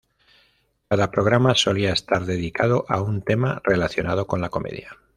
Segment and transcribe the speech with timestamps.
[0.89, 4.97] Cada programa solía estar dedicado a un tema relacionado con la comedia.